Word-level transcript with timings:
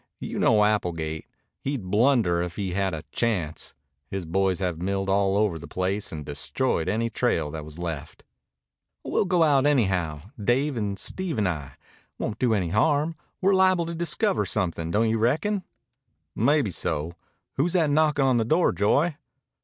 You 0.19 0.39
know 0.39 0.65
Applegate. 0.65 1.27
He'd 1.59 1.91
blunder 1.91 2.41
if 2.41 2.55
he 2.55 2.71
had 2.71 2.95
a 2.95 3.03
chance. 3.11 3.75
His 4.09 4.25
boys 4.25 4.57
have 4.57 4.81
milled 4.81 5.09
all 5.09 5.37
over 5.37 5.59
the 5.59 5.67
place 5.67 6.11
and 6.11 6.25
destroyed 6.25 6.89
any 6.89 7.11
trail 7.11 7.51
that 7.51 7.63
was 7.63 7.77
left." 7.77 8.23
"We'll 9.03 9.25
go 9.25 9.43
out 9.43 9.67
anyhow 9.67 10.21
Dave 10.43 10.75
and 10.75 10.97
Steve 10.97 11.37
and 11.37 11.47
I. 11.47 11.73
Won't 12.17 12.39
do 12.39 12.55
any 12.55 12.69
harm. 12.69 13.15
We're 13.41 13.53
liable 13.53 13.85
to 13.85 13.93
discover 13.93 14.43
something, 14.43 14.89
don't 14.89 15.07
you 15.11 15.19
reckon?" 15.19 15.61
"Maybeso. 16.35 17.13
Who's 17.57 17.73
that 17.73 17.91
knockin' 17.91 18.25
on 18.25 18.37
the 18.37 18.43
door, 18.43 18.71
Joy?" 18.71 19.17